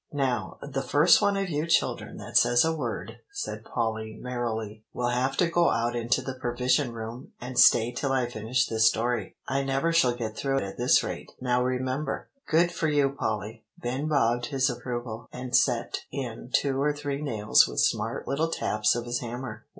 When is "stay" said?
7.59-7.91